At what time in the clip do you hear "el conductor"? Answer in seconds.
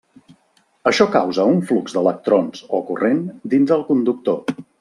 3.81-4.61